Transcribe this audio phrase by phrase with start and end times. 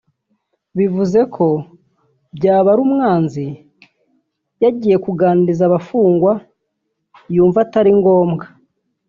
[0.77, 1.47] bivuze ko
[2.37, 3.45] Byabarumwanzi
[4.63, 6.31] yagiye kuganiriza abafungwa
[7.33, 8.45] yumva atari ngombwa